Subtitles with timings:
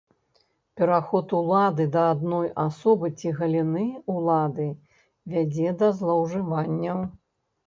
[0.79, 3.85] Пераход улады да адной асобы ці галіны
[4.15, 4.67] ўлады
[5.35, 7.07] вядзе да злоўжыванняў.